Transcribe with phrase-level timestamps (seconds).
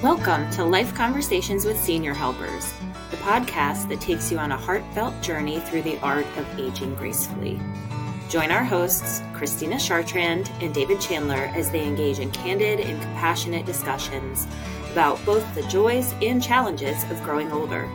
[0.00, 2.72] Welcome to Life Conversations with Senior Helpers,
[3.10, 7.60] the podcast that takes you on a heartfelt journey through the art of aging gracefully.
[8.28, 13.66] Join our hosts, Christina Chartrand and David Chandler, as they engage in candid and compassionate
[13.66, 14.46] discussions
[14.92, 17.90] about both the joys and challenges of growing older.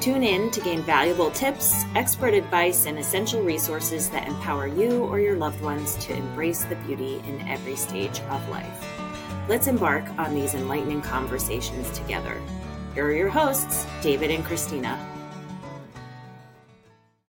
[0.00, 5.20] Tune in to gain valuable tips, expert advice, and essential resources that empower you or
[5.20, 9.03] your loved ones to embrace the beauty in every stage of life.
[9.46, 12.40] Let's embark on these enlightening conversations together.
[12.94, 14.98] Here are your hosts, David and Christina.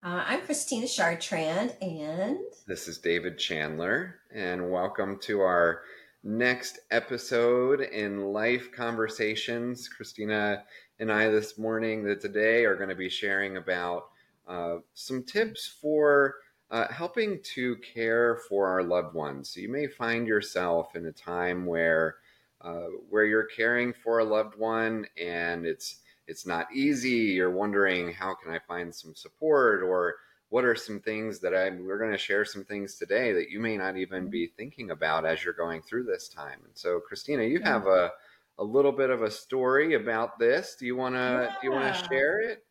[0.02, 5.82] Uh, I'm Christina Chartrand, and this is David Chandler, and welcome to our
[6.24, 9.86] next episode in Life Conversations.
[9.86, 10.64] Christina
[10.98, 14.04] and I this morning, that today, are going to be sharing about
[14.46, 16.36] uh, some tips for
[16.70, 19.50] uh, helping to care for our loved ones.
[19.50, 22.16] So you may find yourself in a time where
[22.60, 27.32] uh, where you're caring for a loved one and it's it's not easy.
[27.32, 30.16] You're wondering how can I find some support or
[30.50, 33.60] what are some things that I we're going to share some things today that you
[33.60, 36.60] may not even be thinking about as you're going through this time.
[36.64, 38.12] And so Christina, you have a
[38.58, 40.76] a little bit of a story about this.
[40.78, 41.54] Do you want to yeah.
[41.60, 42.64] do you want to share it?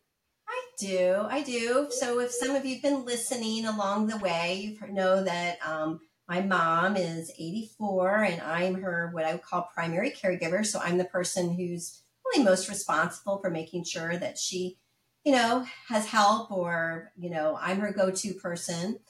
[0.78, 1.26] Do.
[1.28, 1.88] I do.
[1.90, 6.40] So if some of you've been listening along the way, you know that um, my
[6.40, 10.64] mom is 84 and I'm her, what I would call primary caregiver.
[10.64, 14.78] So I'm the person who's really most responsible for making sure that she,
[15.24, 19.00] you know, has help or, you know, I'm her go to person.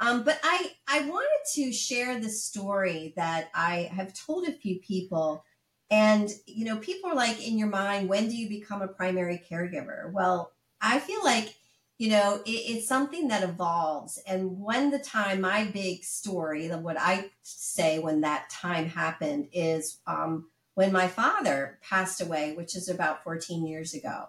[0.00, 4.80] Um, but I, I wanted to share the story that I have told a few
[4.80, 5.44] people.
[5.90, 9.40] And, you know, people are like, in your mind, when do you become a primary
[9.48, 10.12] caregiver?
[10.12, 10.50] Well,
[10.84, 11.54] I feel like,
[11.98, 14.20] you know, it, it's something that evolves.
[14.26, 19.98] And when the time, my big story, what I say when that time happened is
[20.06, 24.28] um, when my father passed away, which is about 14 years ago.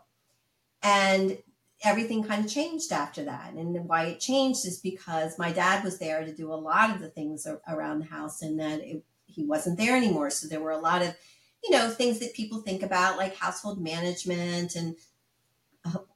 [0.81, 1.37] And
[1.83, 3.53] everything kind of changed after that.
[3.53, 7.01] And why it changed is because my dad was there to do a lot of
[7.01, 10.29] the things around the house and then it, he wasn't there anymore.
[10.29, 11.15] So there were a lot of,
[11.63, 14.95] you know, things that people think about like household management and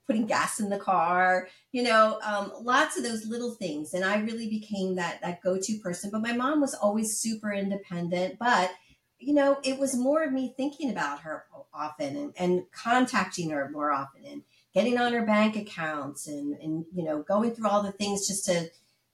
[0.10, 3.94] putting gas in the car, you know, um, lots of those little things.
[3.94, 6.10] And I really became that that go-to person.
[6.10, 8.40] But my mom was always super independent.
[8.40, 8.72] But
[9.20, 13.70] you know, it was more of me thinking about her often and, and contacting her
[13.70, 14.42] more often and
[14.74, 18.46] getting on her bank accounts and and you know going through all the things just
[18.46, 18.70] to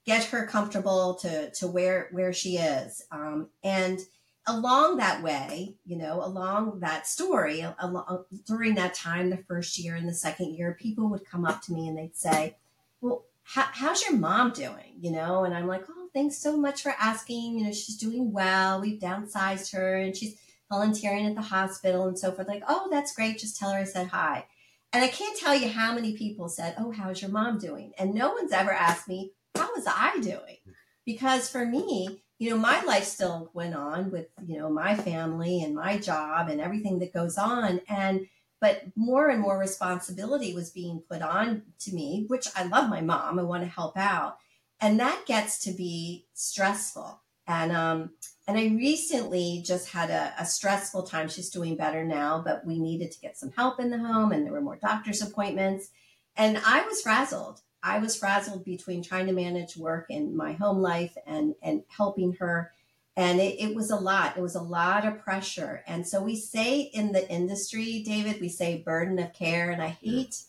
[0.06, 3.04] get her comfortable to to where where she is.
[3.12, 4.00] Um, and
[4.48, 9.96] along that way, you know, along that story, along, during that time, the first year
[9.96, 12.56] and the second year, people would come up to me and they'd say,
[13.02, 14.96] Well, how, how's your mom doing?
[15.00, 17.58] You know, and I'm like, Oh, thanks so much for asking.
[17.58, 18.82] You know, she's doing well.
[18.82, 20.36] We've downsized her and she's
[20.70, 22.48] volunteering at the hospital and so forth.
[22.48, 23.40] Like, Oh, that's great.
[23.40, 24.46] Just tell her I said hi.
[24.94, 27.94] And I can't tell you how many people said, Oh, how's your mom doing?
[27.98, 30.58] And no one's ever asked me, How was I doing?
[31.04, 35.64] Because for me, you know, my life still went on with, you know, my family
[35.64, 37.80] and my job and everything that goes on.
[37.88, 38.28] And,
[38.60, 43.02] but more and more responsibility was being put on to me, which I love my
[43.02, 43.40] mom.
[43.40, 44.38] I want to help out.
[44.82, 47.22] And that gets to be stressful.
[47.48, 48.10] And, um,
[48.48, 51.30] and I recently just had a, a stressful time.
[51.30, 54.46] She's doing better now, but we needed to get some help in the home and
[54.46, 55.90] there were more doctor's appointments.
[56.36, 57.62] And I was frazzled.
[57.86, 62.34] I was frazzled between trying to manage work and my home life and, and helping
[62.34, 62.72] her.
[63.16, 64.36] And it, it was a lot.
[64.36, 65.84] It was a lot of pressure.
[65.86, 69.70] And so we say in the industry, David, we say burden of care.
[69.70, 70.42] And I hate,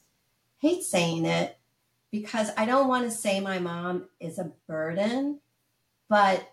[0.60, 1.58] hate saying it
[2.10, 5.41] because I don't want to say my mom is a burden,
[6.08, 6.50] but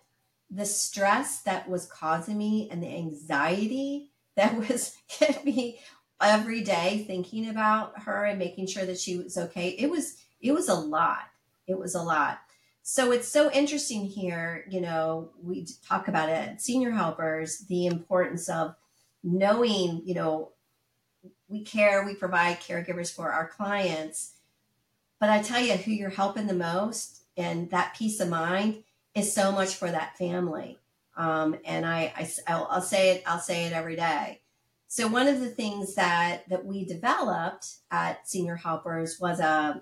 [0.52, 5.80] the stress that was causing me and the anxiety that was getting me
[6.20, 9.70] every day thinking about her and making sure that she was okay.
[9.70, 11.30] It was it was a lot.
[11.66, 12.40] It was a lot.
[12.84, 18.50] So it's so interesting here, you know, we talk about it, senior helpers, the importance
[18.50, 18.76] of
[19.24, 20.52] knowing, you know,
[21.48, 24.34] we care, we provide caregivers for our clients.
[25.20, 28.84] But I tell you, who you're helping the most and that peace of mind
[29.16, 30.78] is so much for that family.
[31.16, 34.42] Um, and I, I I'll, I'll say it, I'll say it every day.
[34.88, 39.82] So one of the things that that we developed at Senior Helpers was a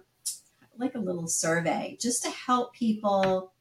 [0.81, 3.53] like a little survey just to help people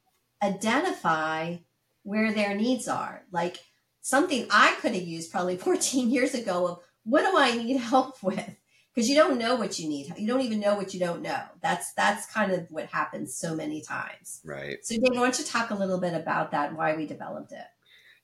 [0.43, 1.57] identify
[2.03, 3.23] where their needs are.
[3.31, 3.59] Like
[4.01, 8.21] something I could have used probably 14 years ago of what do I need help
[8.23, 8.55] with?
[8.93, 10.13] Because you don't know what you need.
[10.17, 11.41] You don't even know what you don't know.
[11.61, 14.41] That's that's kind of what happens so many times.
[14.43, 14.85] Right.
[14.85, 17.67] So Dave, why don't you talk a little bit about that, why we developed it?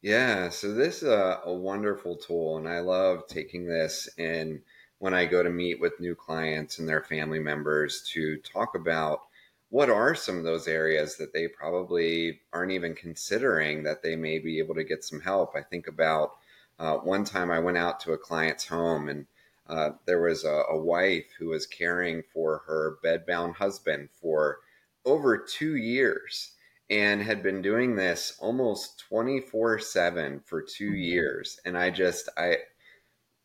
[0.01, 4.61] Yeah, so this is a, a wonderful tool, and I love taking this in
[4.99, 9.21] when I go to meet with new clients and their family members to talk about
[9.69, 14.39] what are some of those areas that they probably aren't even considering that they may
[14.39, 15.55] be able to get some help.
[15.55, 16.31] I think about
[16.79, 19.25] uh, one time I went out to a client's home and
[19.67, 24.59] uh, there was a, a, wife who was caring for her bedbound husband for
[25.03, 26.53] over two years
[26.89, 30.95] and had been doing this almost 24 7 for two mm-hmm.
[30.95, 31.59] years.
[31.65, 32.59] And I just, I,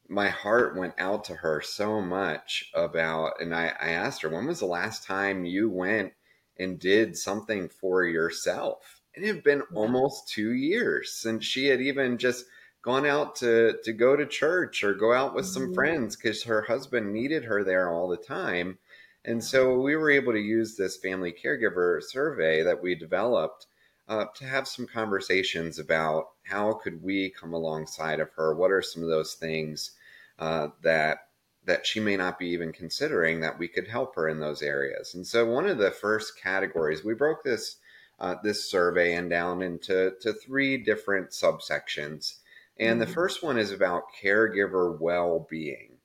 [0.09, 4.47] my heart went out to her so much about, and I, I asked her, when
[4.47, 6.13] was the last time you went
[6.59, 9.01] and did something for yourself?
[9.15, 12.47] And it had been almost two years since she had even just
[12.83, 15.75] gone out to to go to church or go out with some mm-hmm.
[15.75, 18.79] friends because her husband needed her there all the time
[19.25, 23.67] and so we were able to use this family caregiver survey that we developed
[24.09, 28.83] uh, to have some conversations about how could we come alongside of her what are
[28.83, 29.93] some of those things
[30.39, 31.19] uh, that
[31.65, 35.15] that she may not be even considering that we could help her in those areas
[35.15, 37.77] and so one of the first categories we broke this
[38.21, 42.37] uh, this survey and down into to three different subsections
[42.79, 43.15] and the mm-hmm.
[43.15, 45.99] first one is about caregiver well being.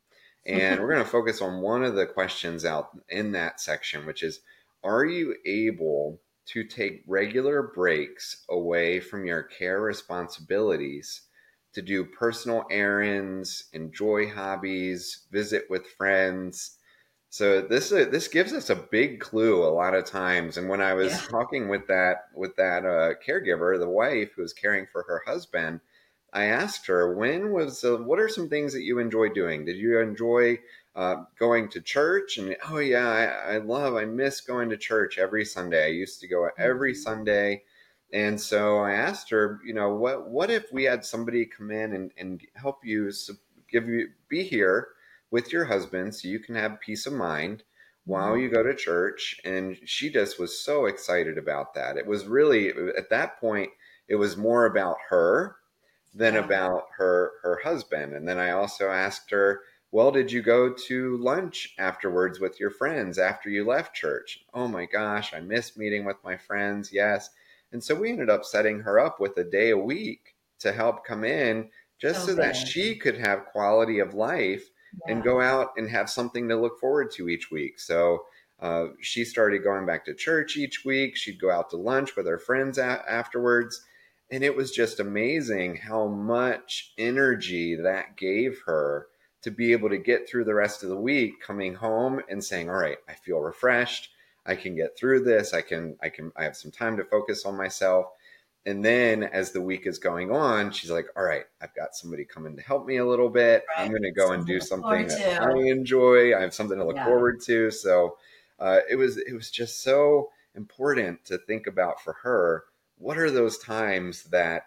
[0.46, 4.24] And we're going to focus on one of the questions out in that section, which
[4.24, 4.42] is
[4.84, 11.22] Are you able to take regular breaks away from your care responsibilities
[11.74, 16.78] to do personal errands, enjoy hobbies, visit with friends?
[17.30, 20.58] So this uh, this gives us a big clue a lot of times.
[20.58, 21.28] And when I was yeah.
[21.30, 25.82] talking with that with that uh, caregiver, the wife who was caring for her husband,
[26.34, 29.66] I asked her, when was, uh, what are some things that you enjoy doing?
[29.66, 30.60] Did you enjoy
[30.98, 32.40] uh, going to church?
[32.40, 35.86] And oh, yeah, I, I, love, I miss going to church every Sunday.
[35.86, 37.02] I used to go every mm-hmm.
[37.02, 37.64] Sunday.
[38.12, 41.94] And so I asked her, you know, what, what if we had somebody come in
[41.94, 43.12] and, and help you,
[43.72, 44.88] give you, be here
[45.30, 47.64] with your husband so you can have peace of mind
[48.06, 48.42] while mm-hmm.
[48.42, 49.40] you go to church?
[49.46, 51.98] And she just was so excited about that.
[51.98, 53.70] It was really, at that point,
[54.08, 55.58] it was more about her
[56.16, 58.14] than about her her husband.
[58.14, 59.62] And then I also asked her,
[59.92, 64.68] "Well, did you go to lunch afterwards with your friends after you left church?" Oh
[64.68, 66.92] my gosh, I missed meeting with my friends.
[66.92, 67.30] Yes.
[67.72, 71.06] And so we ended up setting her up with a day a week to help
[71.06, 71.70] come in
[72.00, 74.70] just so, so that she could have quality of life
[75.06, 75.14] yeah.
[75.14, 77.80] and go out and have something to look forward to each week.
[77.80, 78.26] So
[78.60, 81.16] uh, she started going back to church each week.
[81.16, 83.84] She'd go out to lunch with her friends a- afterwards.
[84.32, 89.08] And it was just amazing how much energy that gave her
[89.42, 92.70] to be able to get through the rest of the week coming home and saying,
[92.70, 94.12] "All right, I feel refreshed.
[94.46, 95.54] I can get through this.
[95.54, 98.08] I can I can I have some time to focus on myself."
[98.66, 102.26] And then as the week is going on, she's like, "All right, I've got somebody
[102.26, 103.64] coming to help me a little bit.
[103.76, 103.86] Right.
[103.86, 106.36] I'm going to go and do something that I enjoy.
[106.36, 107.06] I have something to look yeah.
[107.06, 108.18] forward to." So
[108.60, 112.64] uh, it was it was just so important to think about for her
[112.98, 114.64] what are those times that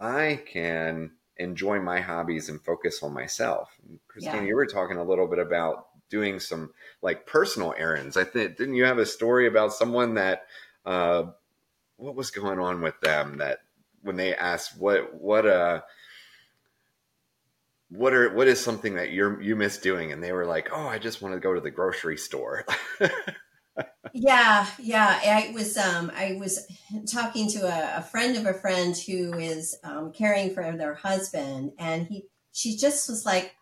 [0.00, 3.70] I can enjoy my hobbies and focus on myself?
[4.08, 4.42] Christine, yeah.
[4.42, 6.72] you were talking a little bit about doing some
[7.02, 8.16] like personal errands.
[8.16, 10.46] I think didn't you have a story about someone that
[10.84, 11.24] uh,
[11.96, 13.58] what was going on with them that
[14.02, 15.80] when they asked what what uh
[17.88, 20.86] what are what is something that you're you miss doing and they were like oh
[20.86, 22.64] i just want to go to the grocery store
[24.16, 25.20] yeah, yeah.
[25.24, 26.66] I was um, I was
[27.10, 31.72] talking to a, a friend of a friend who is um, caring for their husband,
[31.78, 33.54] and he she just was like,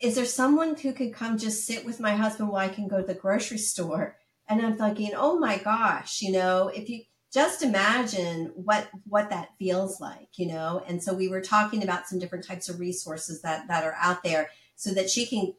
[0.00, 2.98] "Is there someone who could come just sit with my husband while I can go
[3.00, 4.16] to the grocery store?"
[4.48, 9.50] And I'm thinking, "Oh my gosh, you know, if you just imagine what what that
[9.58, 13.40] feels like, you know." And so we were talking about some different types of resources
[13.42, 15.54] that that are out there so that she can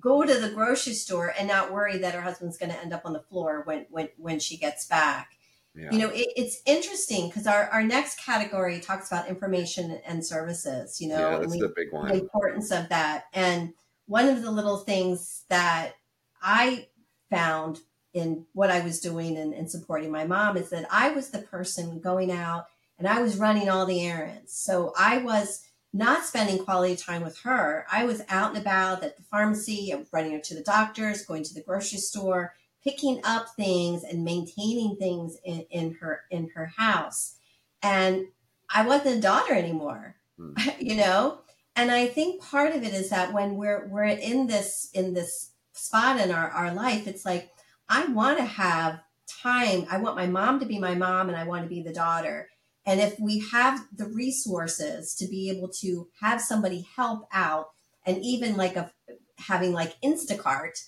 [0.00, 3.02] go to the grocery store and not worry that her husband's going to end up
[3.04, 5.30] on the floor when when when she gets back.
[5.74, 5.90] Yeah.
[5.90, 11.00] You know, it, it's interesting because our, our next category talks about information and services.
[11.00, 12.08] You know, yeah, that's the big one.
[12.08, 13.72] The importance of that, and
[14.06, 15.94] one of the little things that
[16.42, 16.88] I
[17.30, 17.80] found
[18.12, 21.40] in what I was doing and, and supporting my mom is that I was the
[21.40, 24.52] person going out and I was running all the errands.
[24.52, 25.62] So I was
[25.94, 27.86] not spending quality time with her.
[27.90, 31.54] I was out and about at the pharmacy, running her to the doctors, going to
[31.54, 37.36] the grocery store, picking up things and maintaining things in, in her in her house.
[37.80, 38.26] And
[38.68, 40.54] I wasn't a daughter anymore, hmm.
[40.80, 41.38] you know?
[41.76, 45.52] And I think part of it is that when we're we're in this in this
[45.74, 47.52] spot in our, our life, it's like
[47.88, 48.98] I want to have
[49.28, 49.86] time.
[49.88, 52.48] I want my mom to be my mom and I want to be the daughter
[52.86, 57.70] And if we have the resources to be able to have somebody help out,
[58.06, 58.92] and even like a
[59.38, 60.84] having like Instacart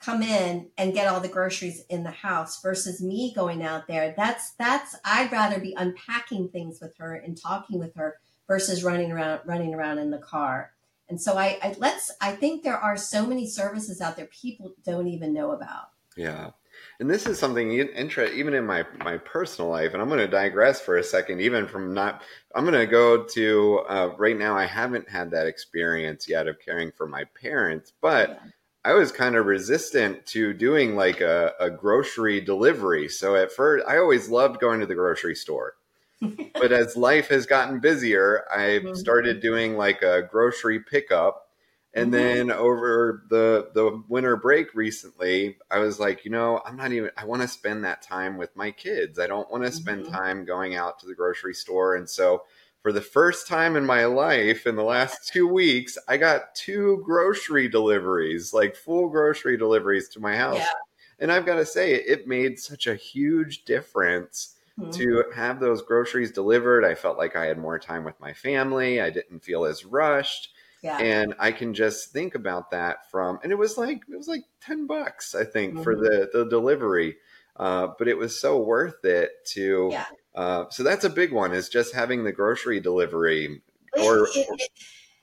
[0.00, 4.14] come in and get all the groceries in the house versus me going out there,
[4.16, 8.16] that's that's I'd rather be unpacking things with her and talking with her
[8.46, 10.72] versus running around running around in the car.
[11.08, 14.74] And so I, I let's I think there are so many services out there people
[14.84, 15.90] don't even know about.
[16.16, 16.50] Yeah.
[16.98, 19.92] And this is something interesting, even in my, my personal life.
[19.92, 22.22] And I'm going to digress for a second, even from not,
[22.54, 26.60] I'm going to go to, uh, right now, I haven't had that experience yet of
[26.60, 28.50] caring for my parents, but yeah.
[28.84, 33.08] I was kind of resistant to doing like a, a grocery delivery.
[33.08, 35.74] So at first, I always loved going to the grocery store.
[36.54, 38.94] but as life has gotten busier, I've mm-hmm.
[38.94, 41.49] started doing like a grocery pickup
[41.92, 42.22] and mm-hmm.
[42.22, 47.10] then over the the winter break recently, I was like, you know, I'm not even
[47.16, 49.18] I want to spend that time with my kids.
[49.18, 50.14] I don't want to spend mm-hmm.
[50.14, 51.96] time going out to the grocery store.
[51.96, 52.44] And so
[52.82, 57.02] for the first time in my life in the last 2 weeks, I got two
[57.04, 60.58] grocery deliveries, like full grocery deliveries to my house.
[60.58, 60.72] Yeah.
[61.18, 64.92] And I've got to say it made such a huge difference mm-hmm.
[64.92, 66.84] to have those groceries delivered.
[66.84, 69.00] I felt like I had more time with my family.
[69.00, 70.50] I didn't feel as rushed
[70.82, 70.98] yeah.
[70.98, 74.44] And I can just think about that from, and it was like, it was like
[74.62, 75.82] 10 bucks, I think, mm-hmm.
[75.82, 77.16] for the, the delivery.
[77.56, 80.06] Uh, but it was so worth it to, yeah.
[80.34, 83.60] uh, so that's a big one is just having the grocery delivery
[83.98, 84.56] or, it, it, or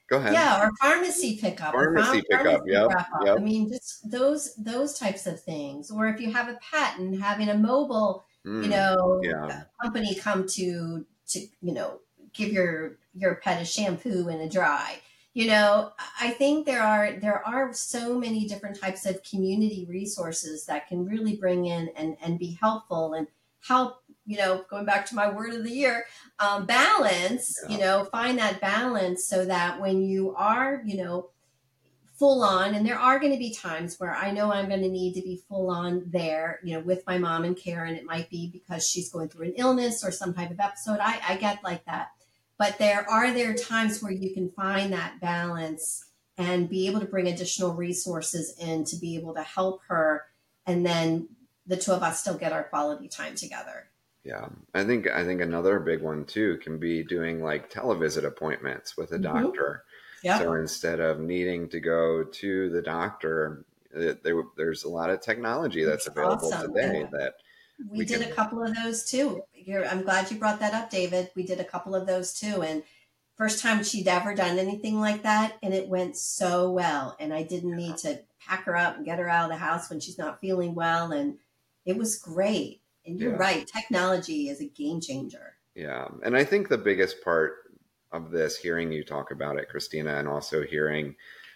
[0.07, 0.33] go ahead.
[0.33, 0.67] Yeah.
[0.67, 1.73] Or pharmacy pickup.
[1.73, 2.61] Pharmacy pickup.
[2.67, 2.87] Yeah.
[3.25, 3.39] Yep.
[3.39, 5.89] I mean, just those, those types of things.
[5.89, 9.63] Or if you have a pet and having a mobile, mm, you know, yeah.
[9.81, 12.01] company come to, to, you know,
[12.33, 14.99] give your, your pet a shampoo and a dry
[15.37, 20.65] you know i think there are there are so many different types of community resources
[20.65, 23.27] that can really bring in and and be helpful and
[23.67, 26.05] help you know going back to my word of the year
[26.39, 27.75] um, balance yeah.
[27.75, 31.29] you know find that balance so that when you are you know
[32.15, 34.89] full on and there are going to be times where i know i'm going to
[34.89, 38.05] need to be full on there you know with my mom and care and it
[38.05, 40.97] might be because she's going through an illness or some type of episode.
[40.99, 42.07] I, I get like that
[42.57, 46.05] but there are there times where you can find that balance
[46.37, 50.25] and be able to bring additional resources in to be able to help her
[50.65, 51.27] and then
[51.65, 53.89] the two of us still get our quality time together
[54.23, 58.97] yeah i think i think another big one too can be doing like televisit appointments
[58.97, 59.45] with a mm-hmm.
[59.45, 59.83] doctor
[60.23, 60.39] yeah.
[60.39, 65.83] so instead of needing to go to the doctor there, there's a lot of technology
[65.83, 66.73] that's, that's available awesome.
[66.73, 67.07] today yeah.
[67.11, 67.33] that
[67.79, 68.31] we, we did can...
[68.31, 69.41] a couple of those too.
[69.53, 71.29] You're, I'm glad you brought that up, David.
[71.35, 72.83] We did a couple of those too, and
[73.35, 77.15] first time she'd ever done anything like that, and it went so well.
[77.19, 79.89] And I didn't need to pack her up and get her out of the house
[79.89, 81.37] when she's not feeling well, and
[81.85, 82.81] it was great.
[83.05, 83.37] And you're yeah.
[83.37, 85.53] right, technology is a game changer.
[85.75, 87.53] Yeah, and I think the biggest part
[88.11, 91.15] of this, hearing you talk about it, Christina, and also hearing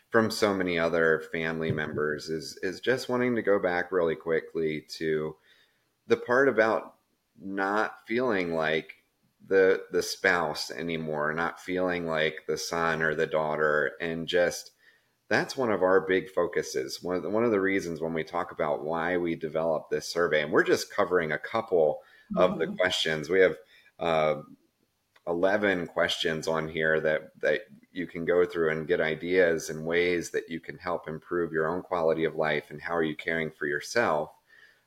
[0.10, 4.86] from so many other family members, is is just wanting to go back really quickly
[4.98, 5.36] to
[6.12, 6.96] the part about
[7.42, 8.96] not feeling like
[9.48, 14.72] the the spouse anymore, not feeling like the son or the daughter, and just
[15.30, 17.02] that's one of our big focuses.
[17.02, 20.12] One of the, one of the reasons when we talk about why we developed this
[20.12, 22.02] survey, and we're just covering a couple
[22.34, 22.44] mm-hmm.
[22.44, 22.76] of the mm-hmm.
[22.76, 23.30] questions.
[23.30, 23.56] We have
[23.98, 24.42] uh,
[25.26, 27.62] eleven questions on here that that
[27.94, 31.70] you can go through and get ideas and ways that you can help improve your
[31.70, 34.32] own quality of life and how are you caring for yourself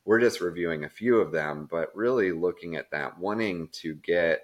[0.04, 4.42] we're just reviewing a few of them, but really looking at that, wanting to get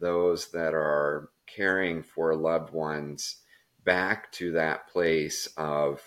[0.00, 3.36] those that are caring for loved ones
[3.84, 6.00] back to that place of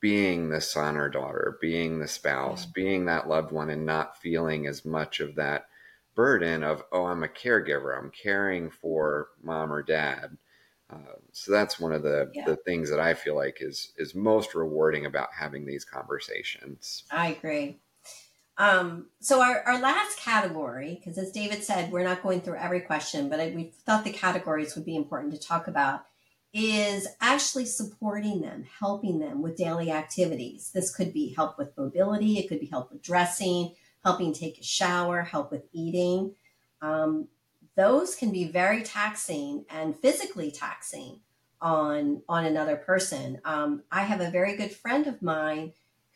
[0.00, 4.66] being the son or daughter, being the spouse, being that loved one, and not feeling
[4.66, 5.66] as much of that
[6.14, 10.36] burden of, oh, I'm a caregiver, I'm caring for mom or dad.
[10.90, 12.44] Uh, so that's one of the, yeah.
[12.44, 17.04] the things that I feel like is is most rewarding about having these conversations.
[17.10, 17.80] I agree.
[18.56, 22.80] Um, so our, our last category, because as David said, we're not going through every
[22.80, 26.06] question, but I, we thought the categories would be important to talk about,
[26.52, 30.70] is actually supporting them, helping them with daily activities.
[30.72, 34.62] This could be help with mobility, it could be help with dressing, helping take a
[34.62, 36.34] shower, help with eating.
[36.80, 37.28] Um,
[37.76, 41.20] those can be very taxing and physically taxing
[41.60, 43.40] on on another person.
[43.44, 45.72] Um, I have a very good friend of mine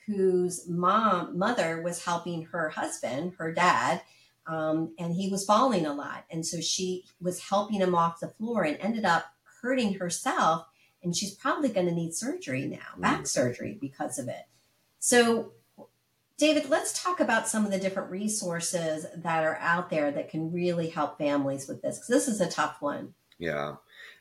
[0.09, 4.03] whose mom mother was helping her husband, her dad,
[4.49, 8.29] um, and he was falling a lot, and so she was helping him off the
[8.29, 9.27] floor and ended up
[9.63, 10.67] hurting herself,
[11.03, 13.29] and she's probably going to need surgery now, back mm.
[13.29, 14.47] surgery because of it.
[14.99, 15.53] So
[16.39, 20.53] David, let's talk about some of the different resources that are out there that can
[20.53, 23.15] really help families with this, because this is a tough one.
[23.39, 23.75] Yeah.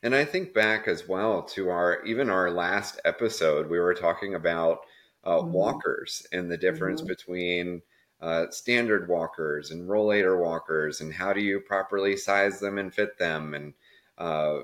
[0.04, 4.36] And I think back as well to our even our last episode, we were talking
[4.36, 4.80] about
[5.28, 5.52] uh, mm-hmm.
[5.52, 7.10] walkers and the difference mm-hmm.
[7.10, 7.82] between
[8.22, 13.20] uh, standard walkers and rollator walkers and how do you properly size them and fit
[13.20, 13.54] them.
[13.54, 13.74] And
[14.18, 14.60] uh,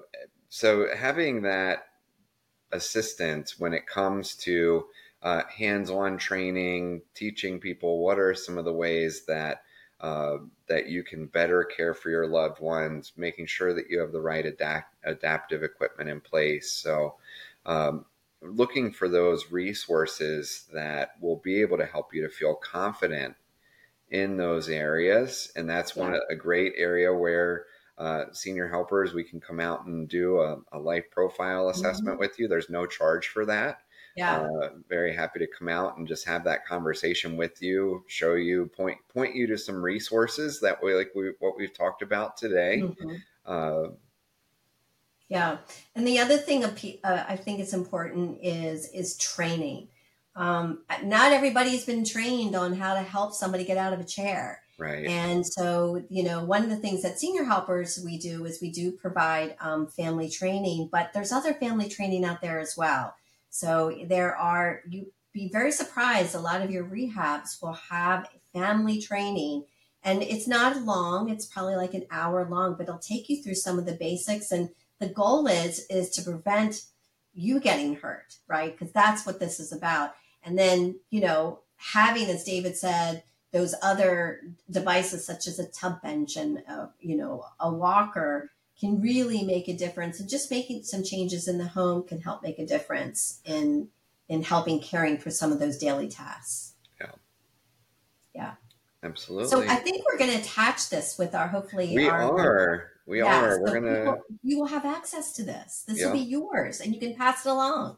[0.50, 1.88] so having that
[2.72, 4.86] assistance when it comes to
[5.22, 9.64] uh, hands-on training, teaching people what are some of the ways that
[10.00, 14.12] uh, that you can better care for your loved ones, making sure that you have
[14.12, 16.74] the right adapt- adaptive equipment in place.
[16.74, 17.16] So,
[17.66, 18.04] um,
[18.44, 23.36] looking for those resources that will be able to help you to feel confident
[24.10, 27.66] in those areas, and that's one a great area where
[27.98, 32.20] uh, senior helpers we can come out and do a, a life profile assessment mm-hmm.
[32.20, 32.48] with you.
[32.48, 33.80] There's no charge for that.
[34.16, 34.42] Yeah.
[34.42, 38.68] Uh, very happy to come out and just have that conversation with you, show you,
[38.68, 42.84] point point you to some resources that way, like we what we've talked about today.
[42.84, 43.16] Mm-hmm.
[43.46, 43.96] Uh,
[45.34, 45.58] yeah,
[45.96, 49.88] and the other thing uh, I think is important is is training.
[50.36, 54.62] Um, not everybody's been trained on how to help somebody get out of a chair.
[54.78, 55.06] Right.
[55.06, 58.70] And so, you know, one of the things that senior helpers we do is we
[58.70, 63.16] do provide um, family training, but there's other family training out there as well.
[63.50, 69.02] So there are, you be very surprised, a lot of your rehabs will have family
[69.02, 69.66] training.
[70.04, 73.56] And it's not long, it's probably like an hour long, but it'll take you through
[73.56, 74.52] some of the basics.
[74.52, 74.70] And
[75.04, 76.84] the goal is, is to prevent
[77.34, 78.72] you getting hurt, right?
[78.72, 80.14] Because that's what this is about.
[80.44, 84.42] And then, you know, having, as David said, those other
[84.72, 89.68] devices such as a tub bench and, uh, you know, a walker can really make
[89.68, 90.22] a difference.
[90.22, 93.90] And just making some changes in the home can help make a difference in
[94.30, 96.76] in helping caring for some of those daily tasks.
[97.00, 97.12] Yeah.
[98.34, 98.54] Yeah.
[99.04, 99.50] Absolutely.
[99.50, 103.20] So i think we're going to attach this with our hopefully we our, are we
[103.20, 106.08] yeah, are we're going to you will have access to this this yeah.
[106.08, 107.98] will be yours and you can pass it along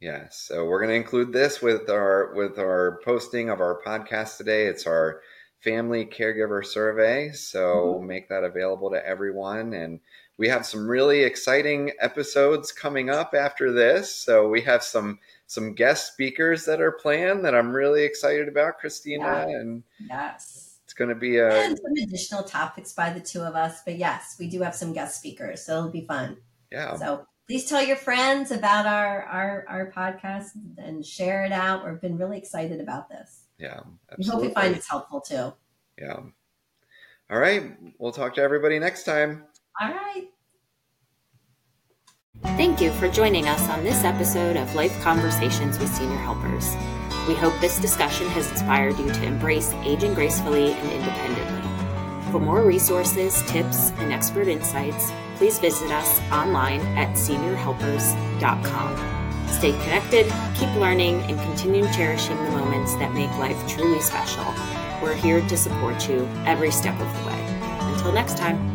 [0.00, 4.36] Yes, so we're going to include this with our with our posting of our podcast
[4.36, 5.22] today it's our
[5.64, 7.30] family caregiver survey.
[7.32, 8.06] So mm-hmm.
[8.06, 9.72] make that available to everyone.
[9.72, 9.98] And
[10.36, 14.14] we have some really exciting episodes coming up after this.
[14.14, 18.78] So we have some some guest speakers that are planned that I'm really excited about,
[18.78, 19.46] Christina.
[19.48, 19.56] Yeah.
[19.56, 20.63] And yes.
[20.94, 23.98] It's going to be a and some additional topics by the two of us, but
[23.98, 26.36] yes, we do have some guest speakers, so it'll be fun.
[26.70, 26.94] Yeah.
[26.94, 31.84] So please tell your friends about our our our podcast and share it out.
[31.84, 33.46] We've been really excited about this.
[33.58, 33.80] Yeah.
[34.12, 34.20] Absolutely.
[34.20, 35.52] We hope you find it's helpful too.
[35.98, 36.20] Yeah.
[37.28, 37.72] All right.
[37.98, 39.42] We'll talk to everybody next time.
[39.80, 40.28] All right.
[42.56, 46.72] Thank you for joining us on this episode of Life Conversations with Senior Helpers.
[47.26, 51.62] We hope this discussion has inspired you to embrace aging gracefully and independently.
[52.30, 59.14] For more resources, tips, and expert insights, please visit us online at seniorhelpers.com.
[59.48, 64.44] Stay connected, keep learning, and continue cherishing the moments that make life truly special.
[65.00, 67.40] We're here to support you every step of the way.
[67.92, 68.73] Until next time.